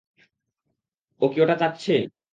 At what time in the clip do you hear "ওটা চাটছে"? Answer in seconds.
1.43-1.93